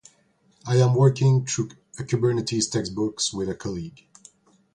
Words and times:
I 0.65 0.77
am 0.77 0.95
working 0.95 1.45
through 1.45 1.69
a 1.99 2.01
Kubernetes 2.01 2.71
textbook 2.71 3.21
with 3.35 3.49
a 3.49 3.53
colleague. 3.53 4.07